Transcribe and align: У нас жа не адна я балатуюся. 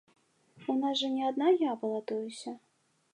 У 0.73 0.75
нас 0.77 0.95
жа 1.01 1.09
не 1.17 1.23
адна 1.31 1.49
я 1.69 1.75
балатуюся. 1.83 2.55